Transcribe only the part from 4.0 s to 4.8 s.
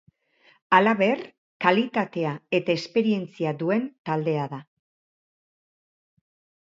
taldea da.